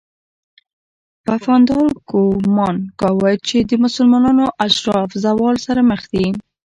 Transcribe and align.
پفاندر 1.25 1.85
ګومان 2.09 2.75
کاوه 2.99 3.31
چې 3.47 3.57
د 3.69 3.71
مسلمانانو 3.83 4.45
اشراف 4.65 5.09
زوال 5.23 5.55
سره 5.65 5.81
مخ 5.89 6.01
دي. 6.13 6.25